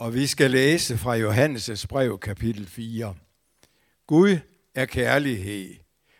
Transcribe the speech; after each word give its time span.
og 0.00 0.14
vi 0.14 0.26
skal 0.26 0.50
læse 0.50 0.98
fra 0.98 1.16
Johannes' 1.16 1.86
brev 1.86 2.18
kapitel 2.18 2.66
4. 2.66 3.14
Gud 4.06 4.38
er 4.74 4.86
kærlighed, 4.86 5.74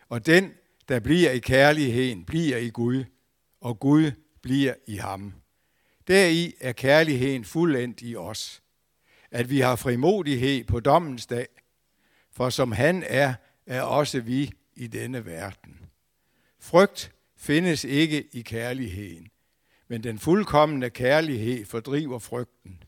og 0.09 0.25
den, 0.25 0.51
der 0.89 0.99
bliver 0.99 1.31
i 1.31 1.39
kærligheden, 1.39 2.25
bliver 2.25 2.57
i 2.57 2.69
Gud, 2.69 3.03
og 3.61 3.79
Gud 3.79 4.11
bliver 4.41 4.73
i 4.87 4.95
ham. 4.95 5.33
Deri 6.07 6.53
er 6.59 6.71
kærligheden 6.71 7.45
fuldendt 7.45 8.01
i 8.01 8.15
os, 8.15 8.61
at 9.31 9.49
vi 9.49 9.59
har 9.59 9.75
frimodighed 9.75 10.63
på 10.63 10.79
dommens 10.79 11.25
dag, 11.25 11.47
for 12.31 12.49
som 12.49 12.71
han 12.71 13.03
er, 13.07 13.33
er 13.65 13.81
også 13.81 14.19
vi 14.19 14.51
i 14.75 14.87
denne 14.87 15.25
verden. 15.25 15.79
Frygt 16.59 17.11
findes 17.37 17.83
ikke 17.83 18.27
i 18.31 18.41
kærligheden, 18.41 19.27
men 19.87 20.03
den 20.03 20.19
fuldkommende 20.19 20.89
kærlighed 20.89 21.65
fordriver 21.65 22.19
frygten. 22.19 22.83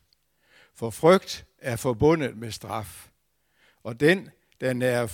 For 0.74 0.90
frygt 0.90 1.46
er 1.58 1.76
forbundet 1.76 2.36
med 2.36 2.50
straf, 2.50 3.08
og 3.82 4.00
den, 4.00 4.30
der 4.60 4.72
nærer 4.72 5.06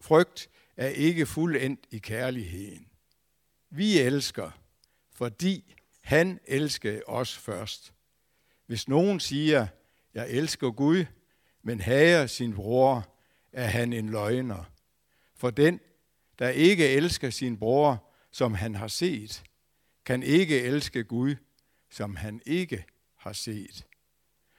frygt, 0.00 0.48
er 0.76 0.88
ikke 0.88 1.26
fuldendt 1.26 1.86
i 1.90 1.98
kærligheden. 1.98 2.86
Vi 3.70 3.98
elsker, 3.98 4.50
fordi 5.12 5.74
han 6.00 6.40
elskede 6.46 7.02
os 7.06 7.36
først. 7.36 7.92
Hvis 8.66 8.88
nogen 8.88 9.20
siger, 9.20 9.66
jeg 10.14 10.30
elsker 10.30 10.70
Gud, 10.70 11.04
men 11.62 11.80
hager 11.80 12.26
sin 12.26 12.54
bror, 12.54 13.14
er 13.52 13.66
han 13.66 13.92
en 13.92 14.08
løgner. 14.08 14.64
For 15.34 15.50
den, 15.50 15.80
der 16.38 16.48
ikke 16.48 16.88
elsker 16.88 17.30
sin 17.30 17.58
bror, 17.58 18.10
som 18.30 18.54
han 18.54 18.74
har 18.74 18.88
set, 18.88 19.42
kan 20.04 20.22
ikke 20.22 20.60
elske 20.62 21.04
Gud, 21.04 21.34
som 21.90 22.16
han 22.16 22.42
ikke 22.46 22.84
har 23.16 23.32
set. 23.32 23.87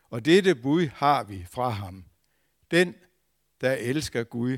Og 0.09 0.25
dette 0.25 0.55
bud 0.55 0.87
har 0.87 1.23
vi 1.23 1.45
fra 1.51 1.69
ham. 1.69 2.05
Den, 2.71 2.95
der 3.61 3.73
elsker 3.73 4.23
Gud, 4.23 4.57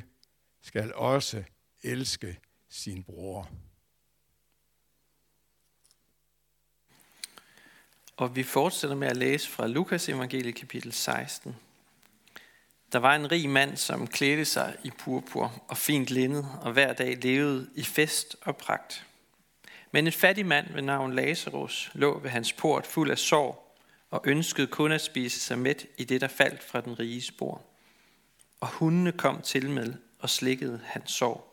skal 0.61 0.93
også 0.93 1.43
elske 1.83 2.39
sin 2.69 3.03
bror. 3.03 3.49
Og 8.17 8.35
vi 8.35 8.43
fortsætter 8.43 8.95
med 8.95 9.07
at 9.07 9.17
læse 9.17 9.49
fra 9.49 9.67
Lukas 9.67 10.09
evangeliet 10.09 10.55
kapitel 10.55 10.93
16. 10.93 11.55
Der 12.91 12.99
var 12.99 13.15
en 13.15 13.31
rig 13.31 13.49
mand, 13.49 13.77
som 13.77 14.07
klædte 14.07 14.45
sig 14.45 14.77
i 14.83 14.91
purpur 14.99 15.63
og 15.67 15.77
fint 15.77 16.09
linned, 16.09 16.43
og 16.61 16.73
hver 16.73 16.93
dag 16.93 17.17
levede 17.17 17.69
i 17.75 17.83
fest 17.83 18.35
og 18.41 18.57
pragt. 18.57 19.05
Men 19.91 20.07
en 20.07 20.13
fattig 20.13 20.45
mand 20.45 20.73
ved 20.73 20.81
navn 20.81 21.15
Lazarus 21.15 21.91
lå 21.93 22.19
ved 22.19 22.29
hans 22.29 22.53
port 22.53 22.87
fuld 22.87 23.11
af 23.11 23.17
sorg 23.17 23.70
og 24.11 24.21
ønskede 24.25 24.67
kun 24.67 24.91
at 24.91 25.01
spise 25.01 25.39
sig 25.39 25.59
mæt 25.59 25.85
i 25.97 26.03
det, 26.03 26.21
der 26.21 26.27
faldt 26.27 26.63
fra 26.63 26.81
den 26.81 26.99
rige 26.99 27.21
spor. 27.21 27.61
Og 28.59 28.67
hundene 28.67 29.11
kom 29.11 29.41
til 29.41 29.69
med 29.69 29.93
og 30.19 30.29
slikkede 30.29 30.81
hans 30.83 31.11
sår. 31.11 31.47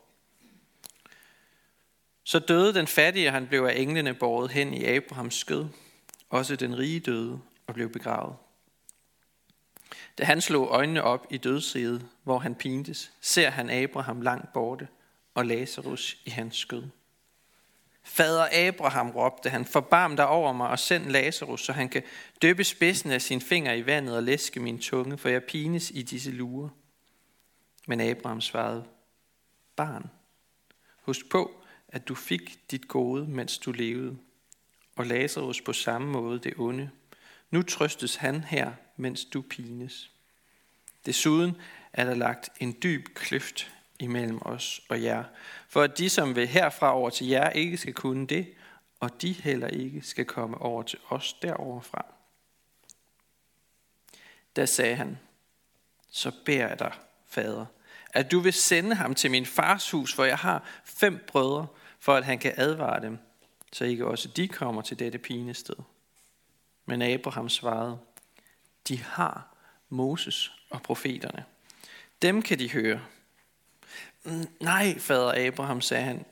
Så 2.23 2.39
døde 2.39 2.73
den 2.73 2.87
fattige, 2.87 3.27
og 3.27 3.33
han 3.33 3.47
blev 3.47 3.63
af 3.63 3.73
englene 3.75 4.13
båret 4.13 4.51
hen 4.51 4.73
i 4.73 4.85
Abrahams 4.85 5.35
skød. 5.35 5.65
Også 6.29 6.55
den 6.55 6.77
rige 6.77 6.99
døde 6.99 7.39
og 7.67 7.73
blev 7.73 7.89
begravet. 7.91 8.35
Da 10.17 10.23
han 10.23 10.41
slog 10.41 10.67
øjnene 10.67 11.03
op 11.03 11.27
i 11.29 11.37
dødsriget, 11.37 12.05
hvor 12.23 12.39
han 12.39 12.55
pintes, 12.55 13.11
ser 13.21 13.49
han 13.49 13.69
Abraham 13.69 14.21
langt 14.21 14.53
borte 14.53 14.87
og 15.33 15.45
Lazarus 15.45 16.17
i 16.25 16.29
hans 16.29 16.55
skød. 16.55 16.83
Fader 18.03 18.67
Abraham, 18.67 19.09
råbte 19.09 19.49
han, 19.49 19.65
forbarm 19.65 20.15
dig 20.15 20.27
over 20.27 20.53
mig 20.53 20.69
og 20.69 20.79
send 20.79 21.05
Lazarus, 21.05 21.65
så 21.65 21.73
han 21.73 21.89
kan 21.89 22.03
døbe 22.41 22.63
spidsen 22.63 23.11
af 23.11 23.21
sin 23.21 23.41
finger 23.41 23.73
i 23.73 23.85
vandet 23.85 24.15
og 24.15 24.23
læske 24.23 24.59
min 24.59 24.79
tunge, 24.79 25.17
for 25.17 25.29
jeg 25.29 25.43
pines 25.43 25.91
i 25.91 26.01
disse 26.01 26.31
lurer. 26.31 26.69
Men 27.87 28.01
Abraham 28.01 28.41
svarede, 28.41 28.85
barn, 29.75 30.09
husk 31.01 31.29
på, 31.29 31.51
at 31.87 32.07
du 32.07 32.15
fik 32.15 32.71
dit 32.71 32.87
gode, 32.87 33.27
mens 33.27 33.57
du 33.57 33.71
levede, 33.71 34.17
og 34.95 35.05
Lazarus 35.05 35.61
på 35.61 35.73
samme 35.73 36.07
måde 36.07 36.39
det 36.39 36.53
onde. 36.57 36.89
Nu 37.51 37.61
trøstes 37.61 38.15
han 38.15 38.43
her, 38.43 38.71
mens 38.97 39.25
du 39.25 39.41
pines. 39.41 40.11
Desuden 41.05 41.57
er 41.93 42.05
der 42.05 42.15
lagt 42.15 42.49
en 42.59 42.75
dyb 42.83 43.07
kløft 43.15 43.71
imellem 43.99 44.39
os 44.41 44.81
og 44.89 45.03
jer, 45.03 45.23
for 45.67 45.81
at 45.81 45.97
de, 45.97 46.09
som 46.09 46.35
vil 46.35 46.47
herfra 46.47 46.93
over 46.93 47.09
til 47.09 47.27
jer, 47.27 47.49
ikke 47.49 47.77
skal 47.77 47.93
kunne 47.93 48.27
det, 48.27 48.53
og 48.99 49.21
de 49.21 49.33
heller 49.33 49.67
ikke 49.67 50.01
skal 50.01 50.25
komme 50.25 50.57
over 50.57 50.83
til 50.83 50.99
os 51.09 51.33
deroverfra. 51.33 52.05
Da 54.55 54.65
sagde 54.65 54.95
han, 54.95 55.19
så 56.11 56.31
beder 56.45 56.67
jeg 56.67 56.79
dig, 56.79 56.93
fader, 57.27 57.65
at 58.13 58.31
du 58.31 58.39
vil 58.39 58.53
sende 58.53 58.95
ham 58.95 59.15
til 59.15 59.31
min 59.31 59.45
fars 59.45 59.91
hus, 59.91 60.13
hvor 60.13 60.25
jeg 60.25 60.37
har 60.37 60.63
fem 60.83 61.25
brødre, 61.27 61.67
for 61.99 62.15
at 62.15 62.25
han 62.25 62.39
kan 62.39 62.53
advare 62.57 63.01
dem, 63.01 63.17
så 63.73 63.85
ikke 63.85 64.07
også 64.07 64.27
de 64.27 64.47
kommer 64.47 64.81
til 64.81 64.99
dette 64.99 65.17
pinested. 65.17 65.75
Men 66.85 67.01
Abraham 67.01 67.49
svarede, 67.49 67.99
de 68.87 69.03
har 69.03 69.55
Moses 69.89 70.51
og 70.69 70.81
profeterne. 70.81 71.45
Dem 72.21 72.41
kan 72.41 72.59
de 72.59 72.71
høre. 72.71 73.01
Nej, 74.59 74.99
fader 74.99 75.47
Abraham, 75.47 75.81
sagde 75.81 76.03
han, 76.03 76.25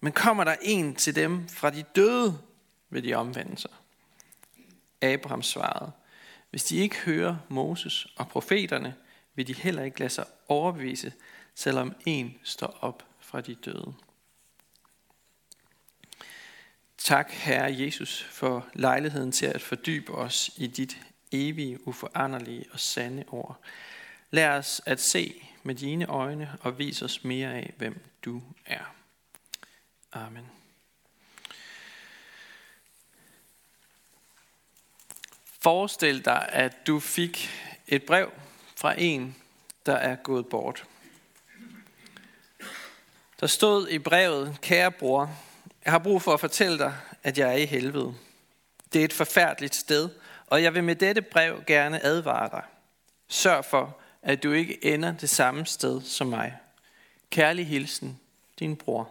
men 0.00 0.12
kommer 0.12 0.44
der 0.44 0.56
en 0.62 0.94
til 0.94 1.14
dem 1.14 1.48
fra 1.48 1.70
de 1.70 1.82
døde, 1.82 2.38
vil 2.90 3.04
de 3.04 3.14
omvende 3.14 3.58
sig. 3.58 3.70
Abraham 5.02 5.42
svarede, 5.42 5.92
hvis 6.50 6.64
de 6.64 6.76
ikke 6.76 6.96
hører 6.96 7.36
Moses 7.48 8.06
og 8.16 8.28
profeterne, 8.28 8.94
vil 9.34 9.46
de 9.46 9.54
heller 9.54 9.82
ikke 9.82 9.98
lade 9.98 10.10
sig 10.10 10.24
overbevise, 10.48 11.12
selvom 11.54 11.94
en 12.06 12.38
står 12.42 12.78
op 12.80 13.04
fra 13.20 13.40
de 13.40 13.54
døde. 13.54 13.94
Tak, 16.98 17.30
Herre 17.30 17.78
Jesus, 17.78 18.22
for 18.30 18.68
lejligheden 18.74 19.32
til 19.32 19.46
at 19.46 19.62
fordybe 19.62 20.14
os 20.14 20.50
i 20.56 20.66
dit 20.66 20.98
evige, 21.32 21.88
uforanderlige 21.88 22.64
og 22.72 22.80
sande 22.80 23.24
ord. 23.28 23.60
Lad 24.30 24.48
os 24.48 24.82
at 24.86 25.00
se 25.00 25.49
med 25.62 25.74
dine 25.74 26.06
øjne 26.06 26.58
og 26.60 26.78
vis 26.78 27.02
os 27.02 27.24
mere 27.24 27.54
af, 27.54 27.72
hvem 27.76 28.04
du 28.24 28.42
er. 28.66 28.94
Amen. 30.12 30.50
Forestil 35.62 36.24
dig, 36.24 36.48
at 36.52 36.86
du 36.86 37.00
fik 37.00 37.50
et 37.86 38.02
brev 38.02 38.32
fra 38.76 38.94
en, 38.98 39.36
der 39.86 39.94
er 39.94 40.16
gået 40.16 40.46
bort. 40.46 40.84
Der 43.40 43.46
stod 43.46 43.88
i 43.88 43.98
brevet, 43.98 44.58
kære 44.60 44.92
bror, 44.92 45.36
jeg 45.84 45.92
har 45.92 45.98
brug 45.98 46.22
for 46.22 46.34
at 46.34 46.40
fortælle 46.40 46.78
dig, 46.78 46.96
at 47.22 47.38
jeg 47.38 47.48
er 47.48 47.56
i 47.56 47.64
helvede. 47.64 48.14
Det 48.92 49.00
er 49.00 49.04
et 49.04 49.12
forfærdeligt 49.12 49.74
sted, 49.74 50.10
og 50.46 50.62
jeg 50.62 50.74
vil 50.74 50.84
med 50.84 50.96
dette 50.96 51.22
brev 51.22 51.62
gerne 51.66 52.04
advare 52.04 52.50
dig. 52.50 52.62
Sørg 53.28 53.64
for, 53.64 53.99
at 54.22 54.42
du 54.42 54.52
ikke 54.52 54.84
ender 54.84 55.12
det 55.12 55.30
samme 55.30 55.66
sted 55.66 56.02
som 56.02 56.26
mig. 56.26 56.56
Kærlig 57.30 57.66
hilsen, 57.66 58.20
din 58.58 58.76
bror. 58.76 59.10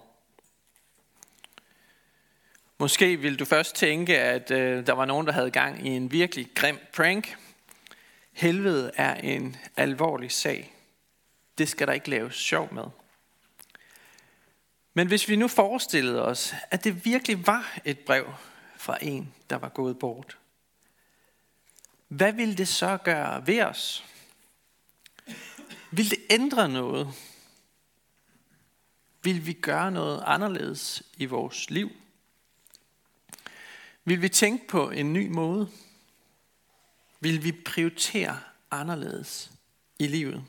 Måske 2.78 3.18
vil 3.18 3.40
du 3.40 3.46
først 3.46 3.75
tænke, 3.75 4.20
at 4.20 4.52
øh, 4.52 4.88
der 4.88 4.94
var 4.94 5.06
nogen, 5.06 5.28
der 5.28 5.34
havde 5.34 5.52
gang 5.52 5.88
i 5.88 5.90
en 5.90 6.12
virkelig 6.12 6.50
grim 6.56 6.80
prank. 6.94 7.38
Helvede 8.31 8.92
er 8.96 9.16
en 9.16 9.56
alvorlig 9.78 10.31
sag. 10.31 10.74
Det 11.58 11.70
skal 11.70 11.88
der 11.88 11.94
ikke 11.94 12.09
laves 12.09 12.36
sjov 12.36 12.74
med. 12.74 12.84
Men 14.94 15.08
hvis 15.08 15.30
vi 15.30 15.36
nu 15.36 15.47
forestillede 15.47 16.26
os, 16.26 16.53
at 16.72 16.84
det 16.84 17.06
virkelig 17.06 17.47
var 17.47 17.80
et 17.86 18.00
brev 18.00 18.34
fra 18.78 18.97
en, 19.02 19.34
der 19.50 19.56
var 19.56 19.70
gået 19.70 20.00
bort, 20.00 20.38
hvad 22.08 22.34
ville 22.34 22.56
det 22.56 22.68
så 22.68 22.97
gøre 22.97 23.47
ved 23.47 23.61
os? 23.61 24.06
Vil 25.91 26.09
det 26.09 26.20
ændre 26.30 26.70
noget? 26.70 27.14
Vil 29.24 29.46
vi 29.46 29.53
gøre 29.53 29.91
noget 29.91 30.24
anderledes 30.26 31.03
i 31.18 31.26
vores 31.26 31.70
liv? 31.70 31.91
Vil 34.06 34.22
vi 34.22 34.30
tænke 34.30 34.68
på 34.68 34.90
en 34.90 35.14
ny 35.14 35.28
måde? 35.28 35.70
Vil 37.20 37.44
vi 37.44 37.52
prioritere 37.52 38.40
anderledes 38.72 39.52
i 40.00 40.08
livet? 40.08 40.44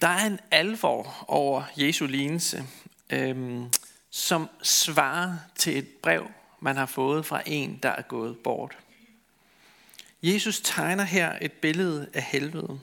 Der 0.00 0.08
er 0.08 0.26
en 0.26 0.40
alvor 0.50 1.24
over 1.28 1.64
Jesu 1.76 2.06
lignelse, 2.06 2.64
øhm, 3.10 3.72
som 4.10 4.48
svarer 4.62 5.36
til 5.56 5.78
et 5.78 5.88
brev, 5.88 6.30
man 6.60 6.76
har 6.76 6.86
fået 6.86 7.26
fra 7.26 7.42
en, 7.46 7.78
der 7.82 7.88
er 7.88 8.02
gået 8.02 8.38
bort. 8.38 8.78
Jesus 10.26 10.60
tegner 10.60 11.04
her 11.04 11.38
et 11.40 11.52
billede 11.52 12.10
af 12.14 12.22
helvede, 12.22 12.80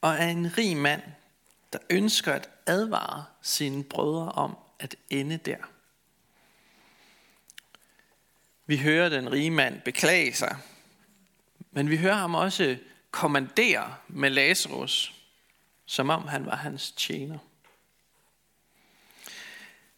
og 0.00 0.14
er 0.14 0.28
en 0.28 0.58
rig 0.58 0.76
mand, 0.76 1.02
der 1.72 1.78
ønsker 1.90 2.32
at 2.32 2.50
advare 2.66 3.24
sine 3.42 3.84
brødre 3.84 4.32
om 4.32 4.56
at 4.78 4.96
ende 5.10 5.36
der. 5.36 5.56
Vi 8.66 8.76
hører 8.76 9.08
den 9.08 9.32
rige 9.32 9.50
mand 9.50 9.80
beklage 9.80 10.34
sig, 10.34 10.56
Men 11.70 11.90
vi 11.90 11.96
hører 11.96 12.14
ham 12.14 12.34
også 12.34 12.76
kommandere 13.10 13.94
med 14.08 14.30
Lazarus, 14.30 15.14
som 15.86 16.10
om 16.10 16.28
han 16.28 16.46
var 16.46 16.56
hans 16.56 16.92
tjener. 16.92 17.38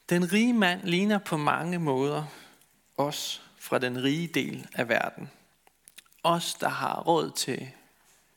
Den 0.08 0.32
rige 0.32 0.52
mand 0.52 0.82
ligner 0.82 1.18
på 1.18 1.36
mange 1.36 1.78
måder 1.78 2.24
os 2.96 3.42
fra 3.58 3.78
den 3.78 4.02
rige 4.02 4.28
del 4.28 4.66
af 4.74 4.88
verden. 4.88 5.30
Os, 6.24 6.54
der 6.54 6.68
har 6.68 7.02
råd 7.02 7.30
til 7.30 7.70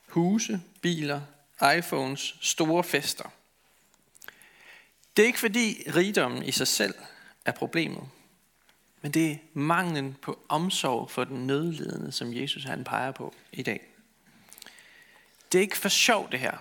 huse, 0.08 0.62
biler, 0.82 1.22
iPhones, 1.78 2.36
store 2.42 2.84
fester. 2.84 3.32
Det 5.18 5.24
er 5.24 5.28
ikke 5.28 5.40
fordi 5.40 5.84
rigdommen 5.96 6.44
i 6.44 6.52
sig 6.52 6.68
selv 6.68 6.96
er 7.46 7.52
problemet, 7.52 8.10
men 9.02 9.12
det 9.12 9.32
er 9.32 9.38
manglen 9.54 10.18
på 10.22 10.40
omsorg 10.50 11.12
for 11.12 11.24
den 11.24 11.48
nødlidende, 11.48 12.12
som 12.12 12.34
Jesus 12.34 12.64
han 12.64 12.84
peger 12.84 13.12
på 13.12 13.34
i 13.52 13.64
dag. 13.64 13.82
Det 15.52 15.58
er 15.58 15.62
ikke 15.62 15.78
for 15.78 15.90
sjov 15.90 16.32
det 16.32 16.40
her. 16.40 16.58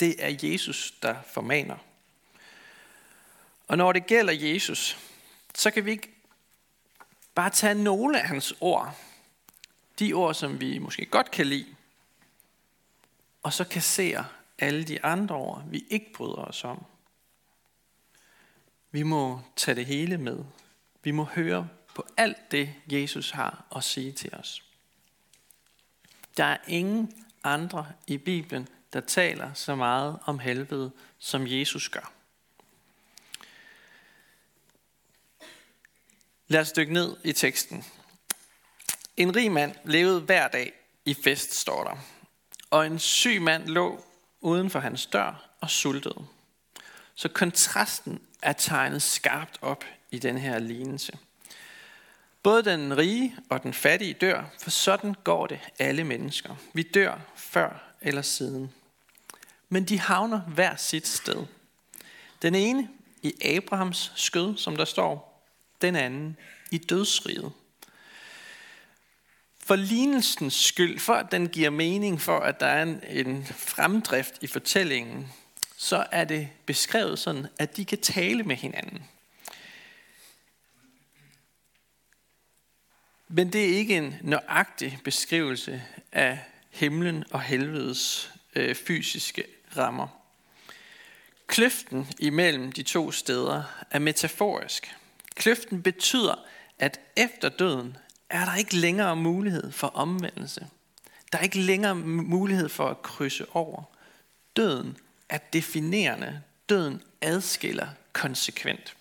Det 0.00 0.24
er 0.24 0.36
Jesus, 0.42 0.94
der 1.02 1.16
formaner. 1.32 1.76
Og 3.68 3.76
når 3.76 3.92
det 3.92 4.06
gælder 4.06 4.32
Jesus, 4.32 4.98
så 5.54 5.70
kan 5.70 5.84
vi 5.84 5.90
ikke 5.90 6.10
bare 7.34 7.50
tage 7.50 7.74
nogle 7.74 8.20
af 8.20 8.28
hans 8.28 8.54
ord, 8.60 8.96
de 9.98 10.12
ord, 10.12 10.34
som 10.34 10.60
vi 10.60 10.78
måske 10.78 11.06
godt 11.06 11.30
kan 11.30 11.46
lide, 11.46 11.76
og 13.42 13.52
så 13.52 13.64
kassere 13.64 14.26
alle 14.58 14.84
de 14.84 15.04
andre 15.04 15.34
ord, 15.34 15.64
vi 15.68 15.84
ikke 15.90 16.12
bryder 16.12 16.34
os 16.34 16.64
om. 16.64 16.84
Vi 18.90 19.02
må 19.02 19.40
tage 19.56 19.74
det 19.74 19.86
hele 19.86 20.18
med. 20.18 20.44
Vi 21.02 21.10
må 21.10 21.24
høre 21.24 21.68
på 21.94 22.06
alt 22.16 22.50
det, 22.50 22.74
Jesus 22.86 23.30
har 23.30 23.64
at 23.76 23.84
sige 23.84 24.12
til 24.12 24.34
os. 24.34 24.62
Der 26.36 26.44
er 26.44 26.58
ingen 26.66 27.24
andre 27.44 27.92
i 28.06 28.18
Bibelen, 28.18 28.68
der 28.92 29.00
taler 29.00 29.54
så 29.54 29.74
meget 29.74 30.18
om 30.24 30.38
helvede, 30.38 30.90
som 31.18 31.46
Jesus 31.46 31.88
gør. 31.88 32.12
Lad 36.48 36.60
os 36.60 36.72
dykke 36.72 36.92
ned 36.92 37.16
i 37.24 37.32
teksten. 37.32 37.84
En 39.16 39.36
rig 39.36 39.52
mand 39.52 39.74
levede 39.84 40.20
hver 40.20 40.48
dag 40.48 40.72
i 41.04 41.14
fest, 41.14 41.54
står 41.54 41.84
der. 41.84 41.96
Og 42.70 42.86
en 42.86 42.98
syg 42.98 43.42
mand 43.42 43.66
lå 43.66 44.04
uden 44.40 44.70
for 44.70 44.78
hans 44.78 45.06
dør 45.06 45.50
og 45.60 45.70
sultede. 45.70 46.26
Så 47.14 47.28
kontrasten 47.28 48.20
er 48.42 48.52
tegnet 48.52 49.02
skarpt 49.02 49.58
op 49.62 49.84
i 50.10 50.18
den 50.18 50.38
her 50.38 50.58
lignelse. 50.58 51.18
Både 52.42 52.64
den 52.64 52.96
rige 52.96 53.36
og 53.50 53.62
den 53.62 53.74
fattige 53.74 54.14
dør, 54.14 54.44
for 54.60 54.70
sådan 54.70 55.14
går 55.24 55.46
det 55.46 55.60
alle 55.78 56.04
mennesker. 56.04 56.56
Vi 56.72 56.82
dør 56.82 57.18
før 57.36 57.94
eller 58.00 58.22
siden. 58.22 58.72
Men 59.68 59.84
de 59.84 59.98
havner 59.98 60.40
hver 60.40 60.76
sit 60.76 61.06
sted. 61.06 61.46
Den 62.42 62.54
ene 62.54 62.88
i 63.22 63.34
Abrahams 63.44 64.12
skød, 64.16 64.56
som 64.56 64.76
der 64.76 64.84
står, 64.84 65.42
den 65.80 65.96
anden 65.96 66.36
i 66.70 66.78
dødsriget. 66.78 67.52
For 69.66 69.76
lignelsens 69.76 70.54
skyld, 70.54 70.98
for 70.98 71.14
at 71.14 71.32
den 71.32 71.48
giver 71.48 71.70
mening, 71.70 72.20
for 72.20 72.38
at 72.38 72.60
der 72.60 72.66
er 72.66 72.82
en, 72.82 73.00
en 73.08 73.46
fremdrift 73.46 74.42
i 74.42 74.46
fortællingen, 74.46 75.32
så 75.76 76.06
er 76.12 76.24
det 76.24 76.48
beskrevet 76.66 77.18
sådan, 77.18 77.46
at 77.58 77.76
de 77.76 77.84
kan 77.84 77.98
tale 77.98 78.42
med 78.42 78.56
hinanden. 78.56 79.04
Men 83.28 83.52
det 83.52 83.64
er 83.64 83.78
ikke 83.78 83.96
en 83.96 84.14
nøjagtig 84.22 84.98
beskrivelse 85.04 85.82
af 86.12 86.38
himlen 86.70 87.24
og 87.30 87.40
helvedes 87.40 88.32
øh, 88.56 88.74
fysiske 88.74 89.44
rammer. 89.76 90.08
Kløften 91.46 92.08
imellem 92.18 92.72
de 92.72 92.82
to 92.82 93.10
steder 93.10 93.84
er 93.90 93.98
metaforisk. 93.98 94.94
Kløften 95.34 95.82
betyder, 95.82 96.34
at 96.78 97.00
efter 97.16 97.48
døden 97.48 97.96
er 98.30 98.44
der 98.44 98.54
ikke 98.54 98.76
længere 98.76 99.16
mulighed 99.16 99.72
for 99.72 99.86
omvendelse. 99.86 100.68
Der 101.32 101.38
er 101.38 101.42
ikke 101.42 101.58
længere 101.58 101.94
mulighed 101.94 102.68
for 102.68 102.88
at 102.88 103.02
krydse 103.02 103.46
over. 103.56 103.82
Døden 104.56 104.96
er 105.28 105.38
definerende. 105.38 106.42
Døden 106.68 107.02
adskiller 107.20 107.88
konsekvent. 108.12 108.96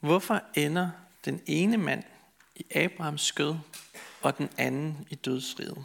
Hvorfor 0.00 0.42
ender 0.54 0.90
den 1.24 1.42
ene 1.46 1.76
mand 1.76 2.04
i 2.54 2.64
Abrahams 2.74 3.22
skød 3.22 3.54
og 4.22 4.38
den 4.38 4.50
anden 4.58 5.06
i 5.10 5.14
dødsriget? 5.14 5.84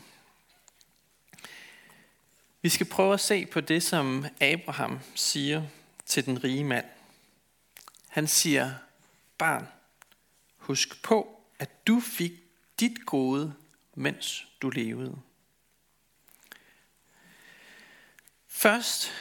Vi 2.61 2.69
skal 2.69 2.85
prøve 2.85 3.13
at 3.13 3.19
se 3.19 3.45
på 3.45 3.61
det, 3.61 3.83
som 3.83 4.25
Abraham 4.41 4.99
siger 5.15 5.63
til 6.05 6.25
den 6.25 6.43
rige 6.43 6.63
mand. 6.63 6.85
Han 8.07 8.27
siger, 8.27 8.73
barn, 9.37 9.67
husk 10.67 11.03
på, 11.03 11.41
at 11.59 11.87
du 11.87 11.99
fik 11.99 12.31
dit 12.79 13.05
gode, 13.05 13.53
mens 13.95 14.47
du 14.61 14.69
levede. 14.69 15.17
Først 18.47 19.11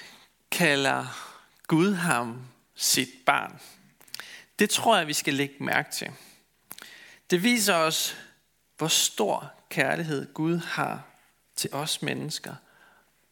kalder 0.50 1.06
Gud 1.66 1.94
ham 1.94 2.46
sit 2.74 3.08
barn. 3.26 3.60
Det 4.58 4.70
tror 4.70 4.96
jeg, 4.96 5.06
vi 5.06 5.12
skal 5.12 5.34
lægge 5.34 5.64
mærke 5.64 5.92
til. 5.92 6.10
Det 7.30 7.42
viser 7.42 7.74
os, 7.74 8.16
hvor 8.76 8.88
stor 8.88 9.52
kærlighed 9.68 10.34
Gud 10.34 10.56
har 10.58 11.06
til 11.56 11.70
os 11.72 12.02
mennesker. 12.02 12.54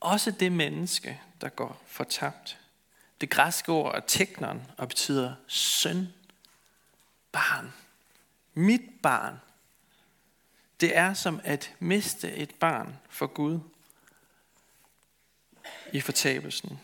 Også 0.00 0.30
det 0.30 0.52
menneske, 0.52 1.20
der 1.40 1.48
går 1.48 1.82
fortabt. 1.86 2.58
Det 3.20 3.30
græske 3.30 3.72
ord 3.72 3.94
er 3.94 4.00
teknon 4.00 4.70
og 4.78 4.88
betyder 4.88 5.34
søn, 5.48 6.08
barn, 7.32 7.72
mit 8.54 8.82
barn. 9.02 9.34
Det 10.80 10.96
er 10.96 11.14
som 11.14 11.40
at 11.44 11.74
miste 11.78 12.32
et 12.32 12.54
barn 12.54 12.96
for 13.08 13.26
Gud 13.26 13.60
i 15.92 16.00
fortabelsen. 16.00 16.80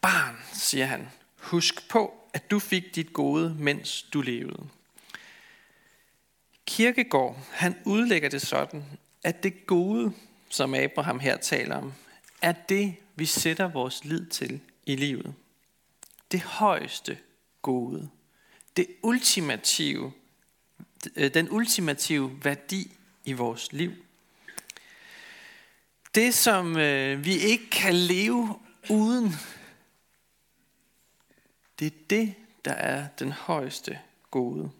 Barn, 0.00 0.36
siger 0.52 0.86
han, 0.86 1.08
husk 1.36 1.88
på, 1.88 2.28
at 2.32 2.50
du 2.50 2.58
fik 2.58 2.94
dit 2.94 3.12
gode, 3.12 3.54
mens 3.54 4.02
du 4.02 4.20
levede. 4.20 4.68
Kirkegård, 6.66 7.38
han 7.52 7.76
udlægger 7.84 8.28
det 8.28 8.42
sådan, 8.42 8.84
at 9.24 9.42
det 9.42 9.66
gode, 9.66 10.12
som 10.48 10.74
Abraham 10.74 11.18
her 11.18 11.36
taler 11.36 11.76
om, 11.76 11.92
er 12.42 12.52
det, 12.52 12.94
vi 13.16 13.26
sætter 13.26 13.68
vores 13.68 14.04
lid 14.04 14.26
til 14.26 14.60
i 14.86 14.96
livet. 14.96 15.34
Det 16.32 16.40
højeste 16.40 17.18
gode. 17.62 18.10
Det 18.78 18.86
ultimative, 19.02 20.12
øh, 21.16 21.34
den 21.34 21.50
ultimative 21.50 22.44
værdi 22.44 22.96
i 23.24 23.32
vores 23.32 23.72
liv. 23.72 23.92
Det, 26.14 26.34
som 26.34 26.76
øh, 26.76 27.24
vi 27.24 27.38
ikke 27.38 27.70
kan 27.70 27.94
leve 27.94 28.58
uden. 28.90 29.32
Det 31.78 31.86
er 31.86 31.96
det, 32.10 32.34
der 32.64 32.72
er 32.72 33.08
den 33.18 33.32
højeste 33.32 33.98
gode. 34.30 34.70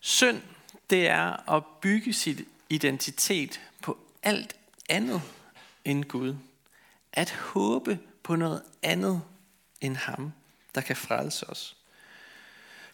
Synd, 0.00 0.42
det 0.90 1.06
er 1.06 1.52
at 1.56 1.64
bygge 1.80 2.12
sit 2.12 2.48
identitet 2.68 3.60
på 3.82 3.98
alt 4.22 4.56
andet 4.88 5.22
end 5.84 6.04
Gud. 6.04 6.36
At 7.12 7.30
håbe 7.30 7.98
på 8.22 8.36
noget 8.36 8.62
andet 8.82 9.22
end 9.80 9.96
ham, 9.96 10.32
der 10.74 10.80
kan 10.80 10.96
frelse 10.96 11.50
os. 11.50 11.76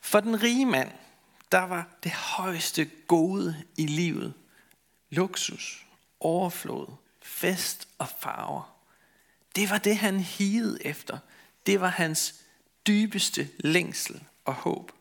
For 0.04 0.20
den 0.20 0.42
rige 0.42 0.66
mand, 0.66 0.92
der 1.52 1.60
var 1.60 1.88
det 2.02 2.12
højeste 2.12 2.84
gode 2.84 3.64
i 3.76 3.86
livet 3.86 4.34
luksus, 5.10 5.86
overflod, 6.20 6.86
fest 7.22 7.88
og 7.98 8.08
farver. 8.08 8.76
Det 9.56 9.70
var 9.70 9.78
det, 9.78 9.96
han 9.96 10.20
higede 10.20 10.86
efter. 10.86 11.18
Det 11.66 11.80
var 11.80 11.88
hans 11.88 12.34
dybeste 12.86 13.48
længsel 13.58 14.24
og 14.44 14.54
håb. 14.54 14.92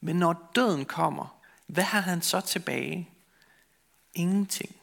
Men 0.00 0.16
når 0.16 0.50
døden 0.54 0.84
kommer, 0.84 1.40
hvad 1.66 1.84
har 1.84 2.00
han 2.00 2.22
så 2.22 2.40
tilbage? 2.40 3.10
Ingenting. 4.14 4.76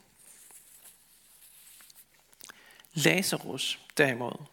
Lazarus 2.93 3.79
derimod 3.97 4.45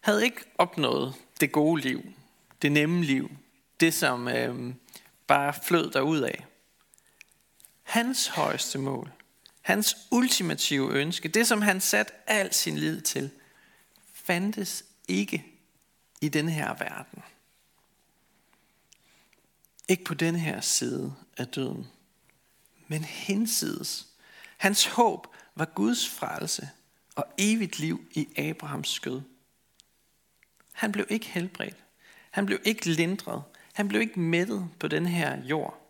havde 0.00 0.24
ikke 0.24 0.44
opnået 0.58 1.14
det 1.40 1.52
gode 1.52 1.82
liv, 1.82 2.12
det 2.62 2.72
nemme 2.72 3.04
liv, 3.04 3.30
det 3.80 3.94
som 3.94 4.28
øh, 4.28 4.74
bare 5.26 5.54
flød 5.64 5.90
derud 5.90 6.20
af. 6.20 6.46
Hans 7.82 8.26
højeste 8.26 8.78
mål, 8.78 9.12
hans 9.62 9.96
ultimative 10.10 10.92
ønske, 10.92 11.28
det 11.28 11.46
som 11.46 11.62
han 11.62 11.80
satte 11.80 12.12
al 12.26 12.54
sin 12.54 12.78
lid 12.78 13.00
til, 13.00 13.30
fandtes 14.12 14.84
ikke 15.08 15.44
i 16.20 16.28
den 16.28 16.48
her 16.48 16.74
verden. 16.74 17.22
Ikke 19.88 20.04
på 20.04 20.14
den 20.14 20.36
her 20.36 20.60
side 20.60 21.14
af 21.36 21.46
døden, 21.46 21.86
men 22.88 23.04
hinsides. 23.04 24.06
Hans 24.56 24.86
håb 24.86 25.26
var 25.54 25.64
Guds 25.64 26.08
frelse 26.08 26.70
og 27.14 27.26
evigt 27.38 27.78
liv 27.78 28.08
i 28.12 28.28
Abrahams 28.36 28.88
skød. 28.88 29.22
Han 30.72 30.92
blev 30.92 31.06
ikke 31.08 31.26
helbredt. 31.26 31.85
Han 32.36 32.46
blev 32.46 32.58
ikke 32.64 32.86
lindret. 32.86 33.42
Han 33.72 33.88
blev 33.88 34.00
ikke 34.00 34.20
mættet 34.20 34.68
på 34.80 34.88
den 34.88 35.06
her 35.06 35.44
jord. 35.44 35.80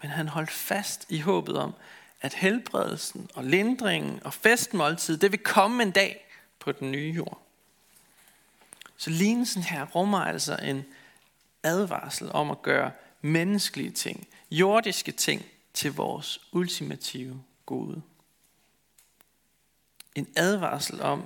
Men 0.00 0.10
han 0.10 0.28
holdt 0.28 0.50
fast 0.50 1.06
i 1.08 1.18
håbet 1.18 1.56
om, 1.56 1.74
at 2.20 2.34
helbredelsen 2.34 3.30
og 3.34 3.44
lindringen 3.44 4.20
og 4.24 4.34
festmåltid, 4.34 5.18
det 5.18 5.32
vil 5.32 5.40
komme 5.40 5.82
en 5.82 5.90
dag 5.90 6.26
på 6.58 6.72
den 6.72 6.92
nye 6.92 7.12
jord. 7.12 7.42
Så 8.96 9.10
lignelsen 9.10 9.62
her 9.62 9.86
rummer 9.86 10.18
altså 10.18 10.56
en 10.56 10.84
advarsel 11.62 12.32
om 12.32 12.50
at 12.50 12.62
gøre 12.62 12.90
menneskelige 13.20 13.90
ting, 13.90 14.28
jordiske 14.50 15.12
ting, 15.12 15.44
til 15.74 15.92
vores 15.92 16.40
ultimative 16.52 17.42
gode. 17.66 18.02
En 20.14 20.28
advarsel 20.36 21.02
om 21.02 21.24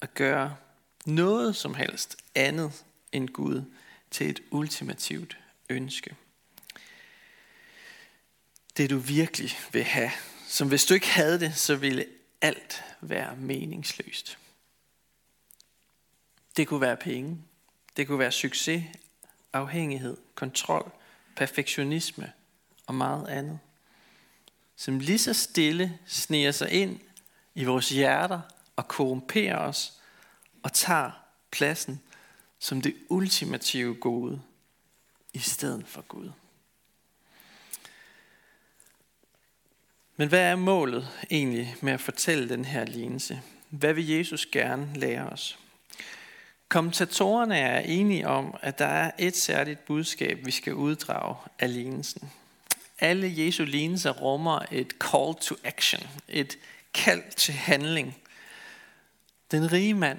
at 0.00 0.14
gøre 0.14 0.56
noget 1.04 1.56
som 1.56 1.74
helst 1.74 2.16
andet 2.34 2.84
end 3.12 3.28
Gud 3.28 3.62
til 4.10 4.30
et 4.30 4.40
ultimativt 4.50 5.38
ønske. 5.68 6.16
Det 8.76 8.90
du 8.90 8.98
virkelig 8.98 9.50
vil 9.72 9.84
have, 9.84 10.10
som 10.48 10.68
hvis 10.68 10.84
du 10.84 10.94
ikke 10.94 11.08
havde 11.08 11.40
det, 11.40 11.56
så 11.56 11.76
ville 11.76 12.06
alt 12.40 12.84
være 13.00 13.36
meningsløst. 13.36 14.38
Det 16.56 16.68
kunne 16.68 16.80
være 16.80 16.96
penge, 16.96 17.42
det 17.96 18.06
kunne 18.06 18.18
være 18.18 18.32
succes, 18.32 18.84
afhængighed, 19.52 20.16
kontrol, 20.34 20.92
perfektionisme 21.36 22.32
og 22.86 22.94
meget 22.94 23.28
andet. 23.28 23.58
Som 24.76 24.98
lige 24.98 25.18
så 25.18 25.32
stille 25.34 25.98
sneger 26.06 26.52
sig 26.52 26.70
ind 26.70 27.00
i 27.54 27.64
vores 27.64 27.88
hjerter 27.88 28.40
og 28.76 28.88
korrumperer 28.88 29.58
os 29.58 30.00
og 30.64 30.72
tager 30.72 31.10
pladsen 31.50 32.00
som 32.58 32.80
det 32.80 32.94
ultimative 33.08 33.94
gode 33.94 34.42
i 35.32 35.38
stedet 35.38 35.88
for 35.88 36.02
Gud. 36.02 36.30
Men 40.16 40.28
hvad 40.28 40.40
er 40.40 40.56
målet 40.56 41.08
egentlig 41.30 41.76
med 41.80 41.92
at 41.92 42.00
fortælle 42.00 42.48
den 42.48 42.64
her 42.64 42.84
lignelse? 42.84 43.42
Hvad 43.68 43.92
vil 43.92 44.08
Jesus 44.08 44.46
gerne 44.46 44.94
lære 44.94 45.26
os? 45.26 45.58
Kommentatorerne 46.68 47.58
er 47.58 47.80
enige 47.80 48.28
om, 48.28 48.56
at 48.62 48.78
der 48.78 48.86
er 48.86 49.10
et 49.18 49.36
særligt 49.36 49.84
budskab, 49.84 50.46
vi 50.46 50.50
skal 50.50 50.74
uddrage 50.74 51.36
af 51.58 51.72
lignelsen. 51.74 52.30
Alle 52.98 53.34
Jesu 53.36 53.64
lignelser 53.64 54.10
rummer 54.10 54.60
et 54.72 54.94
call 55.00 55.34
to 55.40 55.54
action, 55.64 56.08
et 56.28 56.58
kald 56.94 57.32
til 57.36 57.54
handling. 57.54 58.16
Den 59.50 59.72
rige 59.72 59.94
mand, 59.94 60.18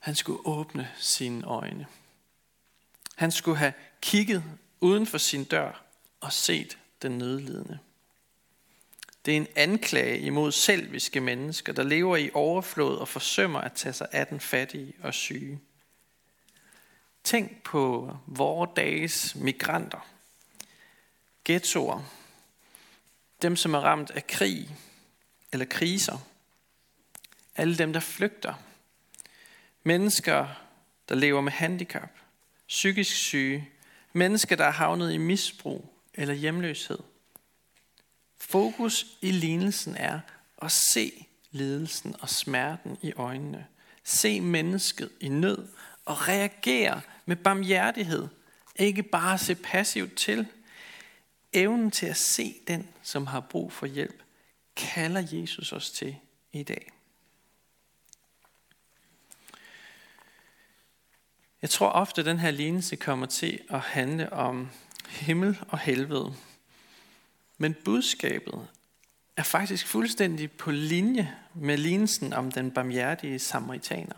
han 0.00 0.14
skulle 0.14 0.46
åbne 0.46 0.90
sine 0.96 1.46
øjne. 1.46 1.86
Han 3.16 3.32
skulle 3.32 3.58
have 3.58 3.72
kigget 4.00 4.44
uden 4.80 5.06
for 5.06 5.18
sin 5.18 5.44
dør 5.44 5.82
og 6.20 6.32
set 6.32 6.78
den 7.02 7.18
nødlidende. 7.18 7.78
Det 9.24 9.32
er 9.32 9.36
en 9.36 9.46
anklage 9.56 10.18
imod 10.18 10.52
selviske 10.52 11.20
mennesker, 11.20 11.72
der 11.72 11.82
lever 11.82 12.16
i 12.16 12.30
overflod 12.34 12.98
og 12.98 13.08
forsømmer 13.08 13.60
at 13.60 13.72
tage 13.72 13.92
sig 13.92 14.06
af 14.12 14.26
den 14.26 14.40
fattige 14.40 14.94
og 15.02 15.14
syge. 15.14 15.60
Tænk 17.24 17.62
på 17.62 18.16
vores 18.26 18.70
dages 18.76 19.34
migranter, 19.34 20.08
ghettoer, 21.44 22.02
dem 23.42 23.56
som 23.56 23.74
er 23.74 23.80
ramt 23.80 24.10
af 24.10 24.26
krig 24.26 24.76
eller 25.52 25.66
kriser, 25.66 26.18
alle 27.56 27.78
dem 27.78 27.92
der 27.92 28.00
flygter, 28.00 28.54
mennesker 29.82 30.46
der 31.08 31.14
lever 31.14 31.40
med 31.40 31.52
handicap, 31.52 32.10
psykisk 32.68 33.16
syge, 33.16 33.68
mennesker 34.12 34.56
der 34.56 34.64
er 34.64 34.70
havnet 34.70 35.12
i 35.12 35.16
misbrug 35.16 35.94
eller 36.14 36.34
hjemløshed. 36.34 36.98
Fokus 38.38 39.06
i 39.20 39.30
lignelsen 39.30 39.96
er 39.96 40.20
at 40.62 40.72
se 40.72 41.26
lidelsen 41.50 42.16
og 42.20 42.28
smerten 42.28 42.98
i 43.02 43.12
øjnene. 43.12 43.66
Se 44.04 44.40
mennesket 44.40 45.10
i 45.20 45.28
nød 45.28 45.68
og 46.04 46.28
reagere 46.28 47.00
med 47.26 47.36
barmhjertighed. 47.36 48.28
Ikke 48.76 49.02
bare 49.02 49.38
se 49.38 49.54
passivt 49.54 50.16
til. 50.16 50.46
Evnen 51.52 51.90
til 51.90 52.06
at 52.06 52.16
se 52.16 52.54
den, 52.68 52.88
som 53.02 53.26
har 53.26 53.40
brug 53.40 53.72
for 53.72 53.86
hjælp, 53.86 54.22
kalder 54.76 55.26
Jesus 55.32 55.72
os 55.72 55.90
til 55.90 56.16
i 56.52 56.62
dag. 56.62 56.92
Jeg 61.62 61.70
tror 61.70 61.88
ofte, 61.88 62.20
at 62.20 62.26
den 62.26 62.38
her 62.38 62.50
lignelse 62.50 62.96
kommer 62.96 63.26
til 63.26 63.60
at 63.70 63.80
handle 63.80 64.32
om 64.32 64.70
himmel 65.08 65.58
og 65.68 65.78
helvede. 65.78 66.34
Men 67.58 67.74
budskabet 67.84 68.68
er 69.36 69.42
faktisk 69.42 69.86
fuldstændig 69.86 70.52
på 70.52 70.70
linje 70.70 71.36
med 71.54 71.76
lignelsen 71.76 72.32
om 72.32 72.52
den 72.52 72.70
barmhjertige 72.70 73.38
samaritaner. 73.38 74.16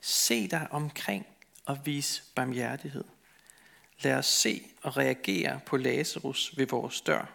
Se 0.00 0.48
dig 0.48 0.66
omkring 0.70 1.26
og 1.64 1.78
vis 1.84 2.24
barmhjertighed. 2.34 3.04
Lad 4.02 4.14
os 4.14 4.26
se 4.26 4.62
og 4.82 4.96
reagere 4.96 5.60
på 5.66 5.76
Lazarus 5.76 6.52
ved 6.56 6.66
vores 6.66 7.00
dør. 7.00 7.32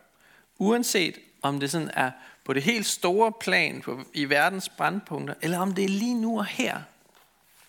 Uanset 0.57 1.15
om 1.41 1.59
det 1.59 1.71
sådan 1.71 1.91
er 1.93 2.11
på 2.43 2.53
det 2.53 2.63
helt 2.63 2.85
store 2.85 3.31
plan 3.31 3.81
på, 3.81 4.03
i 4.13 4.25
verdens 4.25 4.69
brandpunkter, 4.69 5.33
eller 5.41 5.59
om 5.59 5.73
det 5.73 5.83
er 5.83 5.89
lige 5.89 6.21
nu 6.21 6.39
og 6.39 6.45
her, 6.45 6.81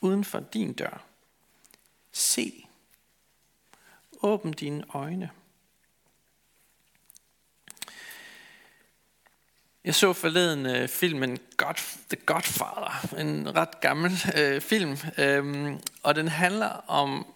uden 0.00 0.24
for 0.24 0.40
din 0.40 0.72
dør. 0.72 1.05
Se. 2.16 2.66
Åbn 4.22 4.52
dine 4.52 4.84
øjne. 4.94 5.30
Jeg 9.84 9.94
så 9.94 10.12
forleden 10.12 10.66
øh, 10.66 10.88
filmen 10.88 11.38
God, 11.56 11.74
The 12.08 12.16
Godfather, 12.26 13.18
en 13.18 13.56
ret 13.56 13.80
gammel 13.80 14.12
øh, 14.36 14.60
film, 14.60 14.96
øh, 15.18 15.72
og 16.02 16.14
den 16.14 16.28
handler 16.28 16.68
om 16.90 17.26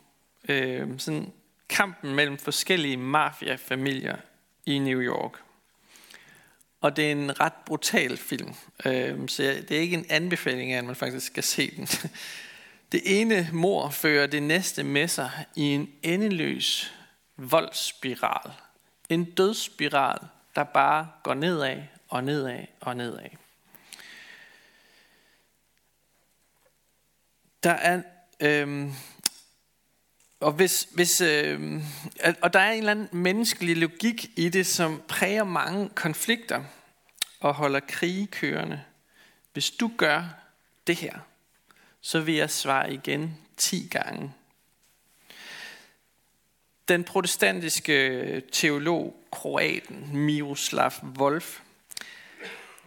øh, 0.49 0.99
sådan 0.99 1.33
kampen 1.69 2.15
mellem 2.15 2.39
forskellige 2.39 2.97
mafiafamilier 2.97 4.17
i 4.67 4.79
New 4.79 5.01
York. 5.01 5.33
Og 6.81 6.97
det 6.97 7.07
er 7.07 7.13
en 7.13 7.41
ret 7.41 7.55
brutal 7.67 8.17
film, 8.17 8.55
øh, 8.85 9.29
så 9.29 9.43
jeg, 9.43 9.69
det 9.69 9.77
er 9.77 9.81
ikke 9.81 9.97
en 9.97 10.07
anbefaling 10.09 10.73
af, 10.73 10.79
at 10.79 10.85
man 10.85 10.97
faktisk 10.97 11.27
skal 11.27 11.43
se 11.43 11.77
den. 11.77 11.89
Det 12.93 13.21
ene 13.21 13.49
mor 13.53 13.91
fører 13.91 14.27
det 14.27 14.43
næste 14.43 14.83
med 14.83 15.09
sig 15.09 15.31
i 15.57 15.63
en 15.63 15.91
endeløs 16.03 16.95
voldsspiral. 17.37 18.53
En 19.09 19.25
dødsspiral, 19.25 20.19
der 20.55 20.65
bare 20.65 21.09
går 21.23 21.35
nedad 21.35 21.83
og 22.09 22.25
nedad 22.25 22.65
og 22.81 22.97
nedad. 22.97 23.29
Der 27.63 27.71
er, 27.71 28.03
øhm, 28.41 28.93
og, 30.41 30.53
hvis, 30.53 30.89
hvis, 30.95 31.21
øhm, 31.21 31.83
og 32.43 32.53
der 32.53 32.61
er 32.61 32.73
en 32.73 32.79
eller 32.79 32.91
anden 32.91 33.09
menneskelig 33.13 33.77
logik 33.77 34.27
i 34.37 34.49
det, 34.49 34.67
som 34.67 35.03
præger 35.09 35.45
mange 35.45 35.89
konflikter 35.89 36.65
og 37.41 37.55
holder 37.55 37.81
krige 37.81 38.27
kørende. 38.27 38.85
Hvis 39.53 39.71
du 39.71 39.91
gør 39.97 40.25
det 40.87 40.97
her, 40.97 41.19
så 42.01 42.21
vil 42.21 42.35
jeg 42.35 42.51
svare 42.51 42.93
igen 42.93 43.39
10 43.57 43.89
gange. 43.91 44.33
Den 46.89 47.05
protestantiske 47.05 48.43
teolog, 48.53 49.17
kroaten 49.33 50.17
Miroslav 50.17 50.93
Wolf, 51.19 51.61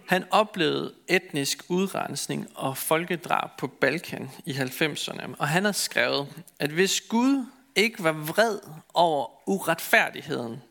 han 0.06 0.26
oplevede 0.32 0.94
etnisk 1.08 1.64
udrensning 1.68 2.48
og 2.56 2.78
folkedrab 2.78 3.50
på 3.58 3.68
Balkan 3.68 4.30
i 4.46 4.52
90'erne, 4.52 5.36
og 5.38 5.48
han 5.48 5.66
har 5.66 5.72
skrevet, 5.72 6.44
at 6.60 6.70
hvis 6.70 7.02
Gud 7.02 7.46
ikke 7.76 8.04
var 8.04 8.12
vred 8.12 8.60
over 8.94 9.50
uretfærdigheden, 9.50 10.62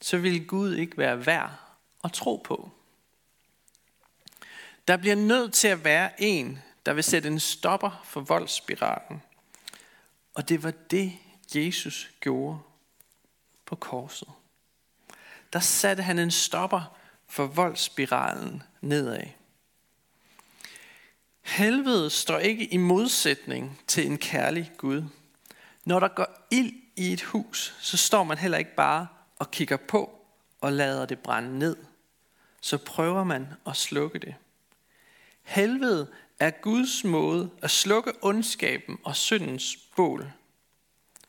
så 0.00 0.18
ville 0.18 0.44
Gud 0.44 0.74
ikke 0.74 0.98
være 0.98 1.26
værd 1.26 1.50
at 2.04 2.12
tro 2.12 2.36
på. 2.36 2.70
Der 4.88 4.96
bliver 4.96 5.16
nødt 5.16 5.52
til 5.54 5.68
at 5.68 5.84
være 5.84 6.22
en, 6.22 6.58
der 6.86 6.92
vil 6.92 7.04
sætte 7.04 7.28
en 7.28 7.40
stopper 7.40 8.02
for 8.04 8.20
voldsspiralen. 8.20 9.22
Og 10.34 10.48
det 10.48 10.62
var 10.62 10.70
det, 10.70 11.12
Jesus 11.54 12.10
gjorde 12.20 12.58
på 13.66 13.76
korset. 13.76 14.28
Der 15.52 15.60
satte 15.60 16.02
han 16.02 16.18
en 16.18 16.30
stopper 16.30 16.96
for 17.26 17.46
voldsspiralen 17.46 18.62
nedad. 18.80 19.26
Helvede 21.42 22.10
står 22.10 22.38
ikke 22.38 22.66
i 22.66 22.76
modsætning 22.76 23.80
til 23.86 24.06
en 24.06 24.18
kærlig 24.18 24.72
Gud. 24.76 25.04
Når 25.84 26.00
der 26.00 26.08
går 26.08 26.46
ild 26.50 26.72
i 26.96 27.12
et 27.12 27.22
hus, 27.22 27.76
så 27.80 27.96
står 27.96 28.24
man 28.24 28.38
heller 28.38 28.58
ikke 28.58 28.74
bare 28.74 29.06
og 29.38 29.50
kigger 29.50 29.76
på 29.76 30.18
og 30.60 30.72
lader 30.72 31.06
det 31.06 31.18
brænde 31.18 31.58
ned. 31.58 31.76
Så 32.60 32.78
prøver 32.78 33.24
man 33.24 33.48
at 33.66 33.76
slukke 33.76 34.18
det. 34.18 34.34
Helvede 35.42 36.10
er 36.42 36.50
Guds 36.50 37.04
måde 37.04 37.50
at 37.62 37.70
slukke 37.70 38.12
ondskaben 38.22 38.98
og 39.04 39.16
syndens 39.16 39.76
bål. 39.96 40.32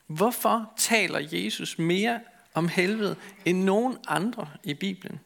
Hvorfor 0.06 0.72
taler 0.76 1.18
Jesus 1.32 1.78
mere 1.78 2.20
om 2.54 2.68
helvede 2.68 3.16
end 3.44 3.64
nogen 3.64 3.98
andre 4.08 4.50
i 4.64 4.74
Bibelen? 4.74 5.20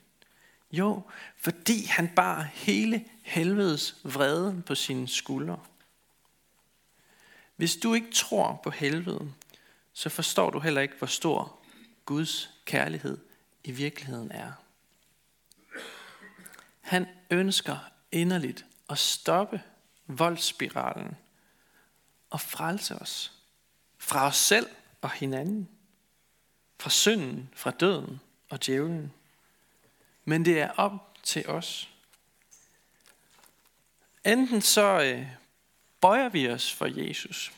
Jo, 0.72 1.02
fordi 1.36 1.84
han 1.84 2.08
bar 2.16 2.42
hele 2.42 3.04
helvedes 3.22 3.96
vrede 4.02 4.62
på 4.66 4.74
sine 4.74 5.08
skuldre. 5.08 5.60
Hvis 7.56 7.76
du 7.76 7.94
ikke 7.94 8.10
tror 8.12 8.60
på 8.64 8.70
helvede, 8.70 9.32
så 9.92 10.08
forstår 10.08 10.50
du 10.50 10.58
heller 10.58 10.80
ikke, 10.80 10.94
hvor 10.98 11.06
stor 11.06 11.58
Guds 12.04 12.50
kærlighed 12.64 13.18
i 13.64 13.70
virkeligheden 13.70 14.32
er. 14.32 14.52
Han 16.80 17.06
ønsker 17.30 17.76
inderligt 18.12 18.64
at 18.90 18.98
stoppe 18.98 19.62
voldsspiralen 20.08 21.16
og 22.30 22.40
frelse 22.40 22.94
os 22.94 23.32
fra 23.98 24.26
os 24.26 24.36
selv 24.36 24.66
og 25.02 25.10
hinanden, 25.10 25.68
fra 26.78 26.90
synden, 26.90 27.50
fra 27.54 27.70
døden 27.70 28.20
og 28.48 28.66
djævlen. 28.66 29.12
Men 30.24 30.44
det 30.44 30.60
er 30.60 30.70
op 30.70 31.18
til 31.22 31.48
os. 31.48 31.90
Enten 34.24 34.62
så 34.62 35.00
øh, 35.02 35.26
bøjer 36.00 36.28
vi 36.28 36.48
os 36.48 36.72
for 36.72 36.86
Jesus 36.86 37.52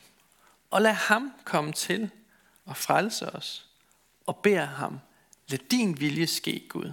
og 0.71 0.83
lader 0.83 0.95
ham 0.95 1.33
komme 1.45 1.73
til 1.73 2.11
og 2.65 2.77
frelse 2.77 3.33
os 3.33 3.67
og 4.27 4.37
beder 4.37 4.65
ham, 4.65 5.01
lad 5.49 5.59
din 5.59 6.01
vilje 6.01 6.27
ske, 6.27 6.67
Gud. 6.69 6.93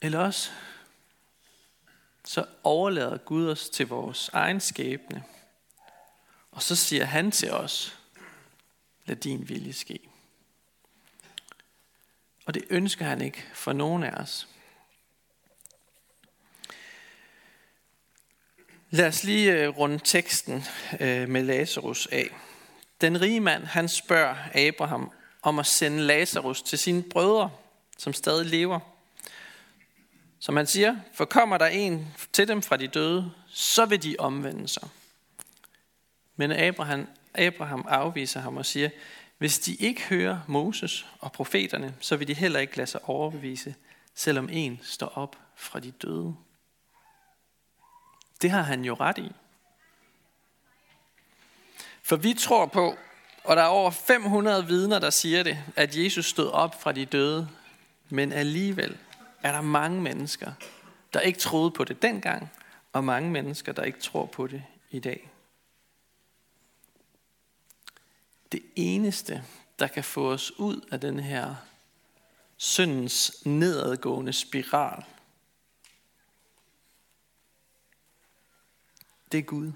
Eller 0.00 0.18
også 0.18 0.50
så 2.26 2.44
overlader 2.62 3.16
Gud 3.16 3.48
os 3.48 3.68
til 3.68 3.88
vores 3.88 4.30
egen 4.32 4.60
skæbne. 4.60 5.24
Og 6.50 6.62
så 6.62 6.76
siger 6.76 7.04
han 7.04 7.30
til 7.30 7.50
os, 7.50 7.98
lad 9.04 9.16
din 9.16 9.48
vilje 9.48 9.72
ske. 9.72 9.98
Og 12.46 12.54
det 12.54 12.64
ønsker 12.70 13.04
han 13.04 13.20
ikke 13.20 13.44
for 13.54 13.72
nogen 13.72 14.02
af 14.02 14.10
os. 14.10 14.48
Lad 18.90 19.06
os 19.06 19.24
lige 19.24 19.52
øh, 19.52 19.68
runde 19.68 19.98
teksten 20.04 20.64
øh, 21.00 21.28
med 21.28 21.42
Lazarus 21.42 22.06
af. 22.06 22.36
Den 23.00 23.20
rige 23.20 23.40
mand, 23.40 23.64
han 23.64 23.88
spørger 23.88 24.36
Abraham 24.54 25.12
om 25.42 25.58
at 25.58 25.66
sende 25.66 26.00
Lazarus 26.00 26.62
til 26.62 26.78
sine 26.78 27.02
brødre, 27.02 27.50
som 27.98 28.12
stadig 28.12 28.46
lever. 28.46 28.95
Som 30.46 30.56
han 30.56 30.66
siger, 30.66 30.96
for 31.12 31.24
kommer 31.24 31.58
der 31.58 31.66
en 31.66 32.14
til 32.32 32.48
dem 32.48 32.62
fra 32.62 32.76
de 32.76 32.88
døde, 32.88 33.32
så 33.48 33.86
vil 33.86 34.02
de 34.02 34.16
omvende 34.18 34.68
sig. 34.68 34.88
Men 36.36 36.52
Abraham, 36.52 37.08
Abraham 37.34 37.86
afviser 37.88 38.40
ham 38.40 38.56
og 38.56 38.66
siger, 38.66 38.90
hvis 39.38 39.58
de 39.58 39.74
ikke 39.74 40.02
hører 40.02 40.40
Moses 40.46 41.06
og 41.20 41.32
profeterne, 41.32 41.94
så 42.00 42.16
vil 42.16 42.28
de 42.28 42.34
heller 42.34 42.60
ikke 42.60 42.76
lade 42.76 42.86
sig 42.86 43.08
overbevise, 43.08 43.74
selvom 44.14 44.48
en 44.52 44.80
står 44.82 45.06
op 45.06 45.36
fra 45.56 45.80
de 45.80 45.90
døde. 45.90 46.36
Det 48.42 48.50
har 48.50 48.62
han 48.62 48.84
jo 48.84 48.94
ret 48.94 49.18
i. 49.18 49.32
For 52.02 52.16
vi 52.16 52.34
tror 52.34 52.66
på, 52.66 52.96
og 53.44 53.56
der 53.56 53.62
er 53.62 53.66
over 53.66 53.90
500 53.90 54.66
vidner, 54.66 54.98
der 54.98 55.10
siger 55.10 55.42
det, 55.42 55.58
at 55.76 55.96
Jesus 55.96 56.26
stod 56.26 56.50
op 56.50 56.82
fra 56.82 56.92
de 56.92 57.04
døde. 57.04 57.48
Men 58.10 58.32
alligevel 58.32 58.98
er 59.46 59.52
der 59.52 59.60
mange 59.60 60.02
mennesker, 60.02 60.52
der 61.12 61.20
ikke 61.20 61.38
troede 61.38 61.70
på 61.70 61.84
det 61.84 62.02
dengang, 62.02 62.50
og 62.92 63.04
mange 63.04 63.30
mennesker, 63.30 63.72
der 63.72 63.82
ikke 63.82 64.00
tror 64.00 64.26
på 64.26 64.46
det 64.46 64.64
i 64.90 64.98
dag. 64.98 65.30
Det 68.52 68.62
eneste, 68.76 69.44
der 69.78 69.86
kan 69.86 70.04
få 70.04 70.32
os 70.32 70.58
ud 70.58 70.88
af 70.90 71.00
den 71.00 71.20
her 71.20 71.54
syndens 72.56 73.42
nedadgående 73.44 74.32
spiral, 74.32 75.04
det 79.32 79.38
er 79.38 79.42
Gud. 79.42 79.72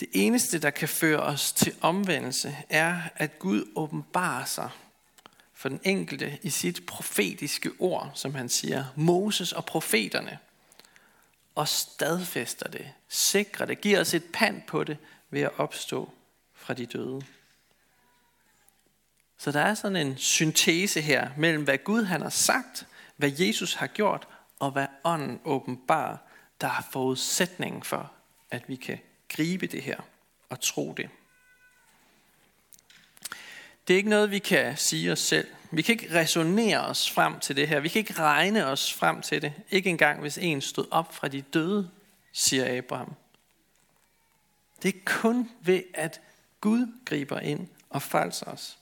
Det 0.00 0.08
eneste, 0.12 0.58
der 0.58 0.70
kan 0.70 0.88
føre 0.88 1.20
os 1.20 1.52
til 1.52 1.76
omvendelse, 1.80 2.56
er, 2.68 3.02
at 3.16 3.38
Gud 3.38 3.72
åbenbarer 3.76 4.44
sig 4.44 4.70
for 5.62 5.68
den 5.68 5.80
enkelte 5.84 6.38
i 6.42 6.50
sit 6.50 6.86
profetiske 6.86 7.70
ord, 7.78 8.10
som 8.14 8.34
han 8.34 8.48
siger, 8.48 8.84
Moses 8.96 9.52
og 9.52 9.64
profeterne, 9.64 10.38
og 11.54 11.68
stadfæster 11.68 12.68
det, 12.68 12.92
sikrer 13.08 13.66
det, 13.66 13.80
giver 13.80 14.00
os 14.00 14.14
et 14.14 14.24
pand 14.32 14.62
på 14.66 14.84
det 14.84 14.98
ved 15.30 15.40
at 15.40 15.58
opstå 15.58 16.12
fra 16.54 16.74
de 16.74 16.86
døde. 16.86 17.22
Så 19.38 19.52
der 19.52 19.60
er 19.60 19.74
sådan 19.74 20.06
en 20.06 20.18
syntese 20.18 21.00
her 21.00 21.30
mellem, 21.36 21.64
hvad 21.64 21.78
Gud 21.78 22.02
han 22.02 22.22
har 22.22 22.30
sagt, 22.30 22.86
hvad 23.16 23.32
Jesus 23.38 23.74
har 23.74 23.86
gjort, 23.86 24.28
og 24.58 24.70
hvad 24.70 24.86
ånden 25.04 25.40
åbenbarer, 25.44 26.16
der 26.60 26.68
er 26.68 26.88
forudsætningen 26.92 27.82
for, 27.82 28.12
at 28.50 28.68
vi 28.68 28.76
kan 28.76 28.98
gribe 29.28 29.66
det 29.66 29.82
her 29.82 30.00
og 30.48 30.60
tro 30.60 30.94
det. 30.96 31.10
Det 33.88 33.94
er 33.94 33.98
ikke 33.98 34.10
noget, 34.10 34.30
vi 34.30 34.38
kan 34.38 34.76
sige 34.76 35.12
os 35.12 35.18
selv. 35.18 35.48
Vi 35.70 35.82
kan 35.82 35.92
ikke 35.92 36.14
resonere 36.14 36.80
os 36.80 37.10
frem 37.10 37.40
til 37.40 37.56
det 37.56 37.68
her. 37.68 37.80
Vi 37.80 37.88
kan 37.88 37.98
ikke 37.98 38.14
regne 38.14 38.66
os 38.66 38.92
frem 38.92 39.22
til 39.22 39.42
det. 39.42 39.52
Ikke 39.70 39.90
engang, 39.90 40.20
hvis 40.20 40.38
en 40.38 40.60
stod 40.60 40.86
op 40.90 41.14
fra 41.14 41.28
de 41.28 41.40
døde, 41.40 41.90
siger 42.32 42.78
Abraham. 42.78 43.14
Det 44.82 44.94
er 44.94 44.98
kun 45.04 45.50
ved, 45.60 45.82
at 45.94 46.20
Gud 46.60 46.86
griber 47.04 47.40
ind 47.40 47.68
og 47.90 48.02
falser 48.02 48.46
os. 48.46 48.78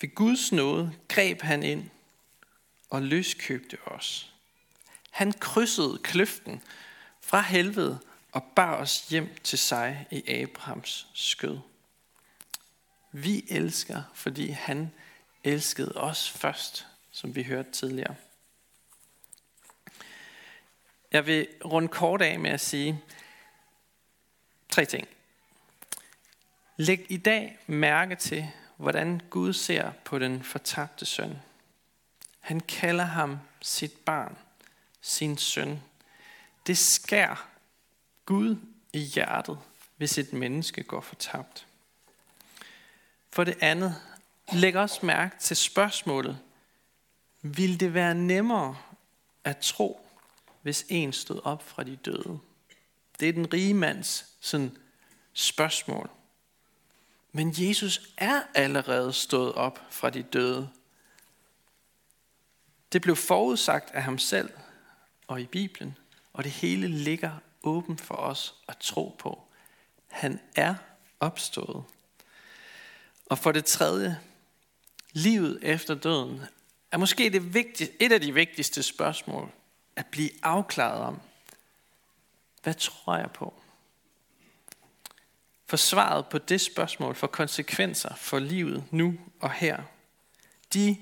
Ved 0.00 0.14
Guds 0.14 0.52
nåde 0.52 0.92
greb 1.08 1.42
han 1.42 1.62
ind 1.62 1.90
og 2.90 3.02
løskøbte 3.02 3.78
os. 3.86 4.32
Han 5.10 5.32
krydsede 5.32 5.98
kløften 6.02 6.62
fra 7.20 7.40
helvede 7.40 7.98
og 8.32 8.42
bar 8.56 8.76
os 8.76 9.08
hjem 9.08 9.34
til 9.44 9.58
sig 9.58 10.06
i 10.10 10.30
Abrahams 10.30 11.06
skød. 11.14 11.58
Vi 13.22 13.44
elsker, 13.48 14.02
fordi 14.14 14.50
han 14.50 14.92
elskede 15.44 15.92
os 15.96 16.30
først, 16.30 16.86
som 17.10 17.34
vi 17.34 17.42
hørte 17.42 17.70
tidligere. 17.70 18.14
Jeg 21.12 21.26
vil 21.26 21.48
runde 21.64 21.88
kort 21.88 22.22
af 22.22 22.38
med 22.38 22.50
at 22.50 22.60
sige 22.60 23.02
tre 24.68 24.84
ting. 24.84 25.08
Læg 26.76 27.06
i 27.08 27.16
dag 27.16 27.58
mærke 27.66 28.16
til, 28.16 28.50
hvordan 28.76 29.20
Gud 29.30 29.52
ser 29.52 29.92
på 30.04 30.18
den 30.18 30.42
fortabte 30.42 31.06
søn. 31.06 31.38
Han 32.40 32.60
kalder 32.60 33.04
ham 33.04 33.38
sit 33.62 33.92
barn, 33.92 34.38
sin 35.00 35.38
søn. 35.38 35.82
Det 36.66 36.78
skær 36.78 37.48
Gud 38.26 38.56
i 38.92 38.98
hjertet, 38.98 39.58
hvis 39.96 40.18
et 40.18 40.32
menneske 40.32 40.82
går 40.82 41.00
fortabt. 41.00 41.67
For 43.30 43.44
det 43.44 43.58
andet, 43.60 43.94
læg 44.52 44.76
også 44.76 45.06
mærke 45.06 45.36
til 45.38 45.56
spørgsmålet. 45.56 46.38
Vil 47.42 47.80
det 47.80 47.94
være 47.94 48.14
nemmere 48.14 48.76
at 49.44 49.58
tro, 49.58 50.00
hvis 50.62 50.86
en 50.88 51.12
stod 51.12 51.40
op 51.44 51.62
fra 51.62 51.84
de 51.84 51.96
døde? 51.96 52.38
Det 53.20 53.28
er 53.28 53.32
den 53.32 53.52
rige 53.52 53.74
mands 53.74 54.26
sådan, 54.40 54.76
spørgsmål. 55.32 56.10
Men 57.32 57.54
Jesus 57.58 58.14
er 58.16 58.42
allerede 58.54 59.12
stået 59.12 59.52
op 59.52 59.80
fra 59.90 60.10
de 60.10 60.22
døde. 60.22 60.70
Det 62.92 63.02
blev 63.02 63.16
forudsagt 63.16 63.90
af 63.90 64.02
ham 64.02 64.18
selv 64.18 64.50
og 65.26 65.40
i 65.40 65.46
Bibelen, 65.46 65.96
og 66.32 66.44
det 66.44 66.52
hele 66.52 66.88
ligger 66.88 67.32
åben 67.62 67.98
for 67.98 68.14
os 68.14 68.54
at 68.68 68.76
tro 68.76 69.16
på. 69.18 69.42
Han 70.06 70.40
er 70.56 70.74
opstået. 71.20 71.84
Og 73.28 73.38
for 73.38 73.52
det 73.52 73.64
tredje, 73.64 74.20
livet 75.12 75.58
efter 75.62 75.94
døden 75.94 76.40
er 76.92 76.96
måske 76.96 77.30
det 77.30 77.54
vigtigste, 77.54 78.02
et 78.02 78.12
af 78.12 78.20
de 78.20 78.34
vigtigste 78.34 78.82
spørgsmål 78.82 79.50
at 79.96 80.06
blive 80.06 80.30
afklaret 80.42 81.00
om. 81.00 81.20
Hvad 82.62 82.74
tror 82.74 83.16
jeg 83.16 83.30
på? 83.30 83.54
For 85.66 85.76
svaret 85.76 86.26
på 86.26 86.38
det 86.38 86.60
spørgsmål 86.60 87.14
får 87.14 87.26
konsekvenser 87.26 88.14
for 88.14 88.38
livet 88.38 88.84
nu 88.90 89.14
og 89.40 89.50
her. 89.50 89.82
De 90.74 90.96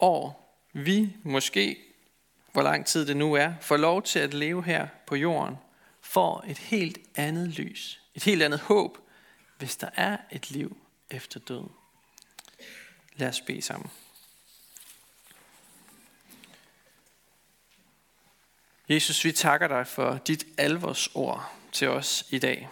år, 0.00 0.58
vi 0.72 1.16
måske, 1.22 1.78
hvor 2.52 2.62
lang 2.62 2.86
tid 2.86 3.06
det 3.06 3.16
nu 3.16 3.34
er, 3.34 3.52
får 3.60 3.76
lov 3.76 4.02
til 4.02 4.18
at 4.18 4.34
leve 4.34 4.64
her 4.64 4.88
på 5.06 5.16
jorden, 5.16 5.56
får 6.00 6.44
et 6.48 6.58
helt 6.58 6.98
andet 7.14 7.48
lys, 7.48 8.00
et 8.14 8.24
helt 8.24 8.42
andet 8.42 8.60
håb, 8.60 8.98
hvis 9.58 9.76
der 9.76 9.88
er 9.94 10.16
et 10.30 10.50
liv 10.50 10.76
efter 11.10 11.40
døden. 11.40 11.72
Lad 13.16 13.28
os 13.28 13.40
bede 13.40 13.62
sammen. 13.62 13.90
Jesus, 18.88 19.24
vi 19.24 19.32
takker 19.32 19.68
dig 19.68 19.86
for 19.86 20.18
dit 20.26 20.46
alvorsord 20.58 21.52
til 21.72 21.88
os 21.88 22.26
i 22.30 22.38
dag. 22.38 22.68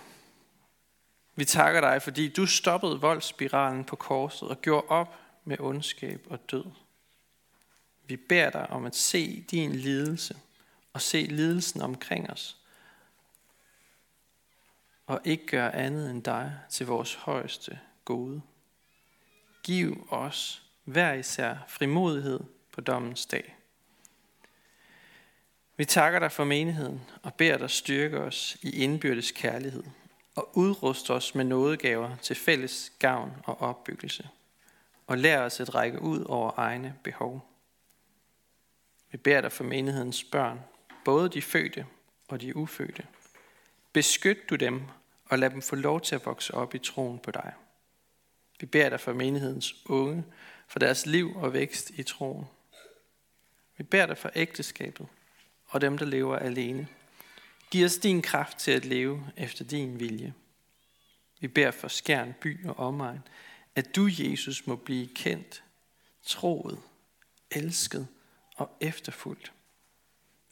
Vi 1.35 1.45
takker 1.45 1.81
dig, 1.81 2.03
fordi 2.03 2.29
du 2.29 2.47
stoppede 2.47 3.01
voldsspiralen 3.01 3.85
på 3.85 3.97
korset 3.97 4.49
og 4.49 4.61
gjorde 4.61 4.87
op 4.87 5.19
med 5.45 5.61
ondskab 5.61 6.27
og 6.31 6.51
død. 6.51 6.65
Vi 8.07 8.17
beder 8.17 8.51
dig 8.51 8.71
om 8.71 8.85
at 8.85 8.97
se 8.97 9.41
din 9.51 9.73
lidelse 9.73 10.37
og 10.93 11.01
se 11.03 11.23
lidelsen 11.23 11.83
omkring 11.83 12.31
os. 12.31 12.57
Og 15.07 15.21
ikke 15.25 15.47
gøre 15.47 15.75
andet 15.75 16.11
end 16.11 16.25
dig 16.25 16.61
til 16.71 16.87
vores 16.87 17.15
højeste 17.15 17.81
gode. 18.05 18.43
Giv 19.63 20.07
os 20.11 20.63
hver 20.85 21.13
især 21.13 21.57
frimodighed 21.69 22.41
på 22.73 22.81
dommens 22.81 23.27
dag. 23.27 23.57
Vi 25.77 25.85
takker 25.85 26.19
dig 26.19 26.33
for 26.33 26.45
menigheden 26.45 27.01
og 27.23 27.35
beder 27.35 27.59
dig 27.59 27.71
styrke 27.71 28.21
os 28.21 28.57
i 28.63 28.83
indbyrdes 28.83 29.31
kærlighed 29.31 29.85
og 30.37 30.51
udruste 30.55 31.11
os 31.11 31.35
med 31.35 31.45
nådegaver 31.45 32.17
til 32.17 32.37
fælles 32.37 32.93
gavn 32.99 33.33
og 33.45 33.61
opbyggelse 33.61 34.29
og 35.07 35.19
lær 35.19 35.41
os 35.41 35.61
at 35.61 35.75
række 35.75 36.03
ud 36.03 36.25
over 36.25 36.53
egne 36.57 36.95
behov. 37.03 37.51
Vi 39.11 39.19
beder 39.19 39.41
dig 39.41 39.53
for 39.53 39.65
menighedens 39.65 40.25
børn, 40.25 40.61
både 41.05 41.29
de 41.29 41.43
fødte 41.43 41.87
og 42.29 42.41
de 42.41 42.57
ufødte. 42.57 43.07
Beskyt 43.93 44.51
du 44.51 44.57
dem 44.57 44.83
og 45.29 45.39
lad 45.39 45.51
dem 45.51 45.63
få 45.63 45.77
lov 45.77 46.01
til 46.01 46.15
at 46.15 46.27
vokse 46.27 46.55
op 46.55 46.75
i 46.75 46.79
troen 46.79 47.19
på 47.19 47.31
dig. 47.31 47.53
Vi 48.65 48.69
beder 48.69 48.89
dig 48.89 49.01
for 49.01 49.13
menighedens 49.13 49.75
unge, 49.87 50.25
for 50.69 50.79
deres 50.79 51.07
liv 51.07 51.37
og 51.37 51.53
vækst 51.53 51.91
i 51.91 52.03
troen. 52.03 52.45
Vi 53.77 53.83
beder 53.83 54.07
dig 54.07 54.19
for 54.19 54.31
ægteskabet 54.35 55.07
og 55.67 55.81
dem, 55.81 55.99
der 55.99 56.07
lever 56.07 56.39
alene. 56.39 56.89
Giv 57.71 57.85
os 57.85 57.97
din 57.97 58.23
kraft 58.23 58.59
til 58.59 58.71
at 58.71 58.85
leve 58.85 59.33
efter 59.37 59.65
din 59.65 60.01
vilje. 60.01 60.35
Vi 61.41 61.49
beder 61.49 61.71
for 61.71 61.89
skærn, 61.89 62.35
by 62.41 62.67
og 62.67 62.79
omegn, 62.79 63.23
at 63.75 63.97
du, 63.97 64.09
Jesus, 64.19 64.67
må 64.67 64.77
blive 64.77 65.09
kendt, 65.15 65.65
troet, 66.23 66.79
elsket 67.51 68.07
og 68.57 68.77
efterfulgt. 68.81 69.53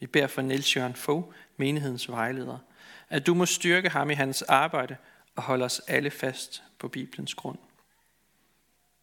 Vi 0.01 0.07
beder 0.07 0.27
for 0.27 0.43
Niels 0.43 0.77
Jørgen 0.77 0.95
Fogh, 0.95 1.35
menighedens 1.57 2.09
vejleder, 2.09 2.59
at 3.09 3.27
du 3.27 3.35
må 3.35 3.47
styrke 3.47 3.89
ham 3.89 4.11
i 4.11 4.15
hans 4.15 4.43
arbejde 4.43 4.97
og 5.37 5.43
holde 5.43 5.65
os 5.65 5.79
alle 5.79 6.11
fast 6.11 6.63
på 6.79 6.89
Bibelens 6.89 7.35
grund. 7.35 7.59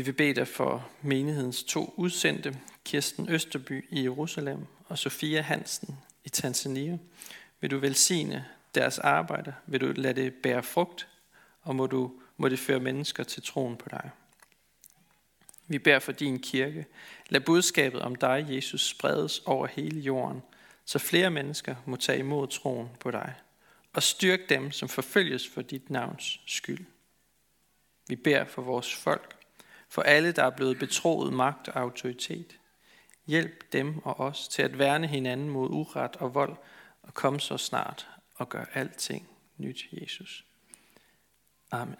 Vi 0.00 0.04
vil 0.04 0.12
bede 0.12 0.34
dig 0.34 0.48
for 0.48 0.90
menighedens 1.02 1.62
to 1.62 1.94
udsendte, 1.96 2.58
Kirsten 2.84 3.28
Østerby 3.28 3.84
i 3.90 4.02
Jerusalem 4.02 4.66
og 4.88 4.98
Sofia 4.98 5.40
Hansen 5.40 5.98
i 6.24 6.28
Tanzania. 6.28 6.98
Vil 7.60 7.70
du 7.70 7.78
velsigne 7.78 8.46
deres 8.74 8.98
arbejde? 8.98 9.54
Vil 9.66 9.80
du 9.80 9.92
lade 9.96 10.22
det 10.22 10.34
bære 10.34 10.62
frugt? 10.62 11.08
Og 11.62 11.76
må, 11.76 11.86
du, 11.86 12.12
må 12.36 12.48
det 12.48 12.58
føre 12.58 12.80
mennesker 12.80 13.24
til 13.24 13.42
troen 13.42 13.76
på 13.76 13.88
dig? 13.88 14.10
Vi 15.66 15.78
beder 15.78 15.98
for 15.98 16.12
din 16.12 16.38
kirke. 16.38 16.86
Lad 17.28 17.40
budskabet 17.40 18.00
om 18.00 18.14
dig, 18.14 18.46
Jesus, 18.48 18.88
spredes 18.88 19.42
over 19.46 19.66
hele 19.66 20.00
jorden, 20.00 20.42
så 20.84 20.98
flere 20.98 21.30
mennesker 21.30 21.74
må 21.86 21.96
tage 21.96 22.18
imod 22.18 22.48
troen 22.48 22.88
på 23.00 23.10
dig. 23.10 23.34
Og 23.92 24.02
styrk 24.02 24.40
dem, 24.48 24.70
som 24.70 24.88
forfølges 24.88 25.48
for 25.48 25.62
dit 25.62 25.90
navns 25.90 26.40
skyld. 26.46 26.86
Vi 28.08 28.16
beder 28.16 28.44
for 28.44 28.62
vores 28.62 28.94
folk, 28.94 29.39
for 29.90 30.02
alle, 30.02 30.32
der 30.32 30.44
er 30.44 30.50
blevet 30.50 30.78
betroet 30.78 31.32
magt 31.32 31.68
og 31.68 31.80
autoritet. 31.80 32.58
Hjælp 33.26 33.72
dem 33.72 33.98
og 33.98 34.20
os 34.20 34.48
til 34.48 34.62
at 34.62 34.78
værne 34.78 35.06
hinanden 35.06 35.48
mod 35.48 35.70
uret 35.70 36.16
og 36.16 36.34
vold 36.34 36.56
og 37.02 37.14
komme 37.14 37.40
så 37.40 37.56
snart 37.56 38.08
og 38.34 38.48
gøre 38.48 38.66
alting 38.74 39.28
nyt, 39.56 39.84
Jesus. 39.92 40.44
Amen. 41.70 41.96